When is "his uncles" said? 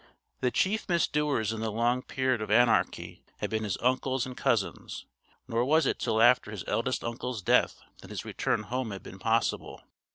3.63-4.25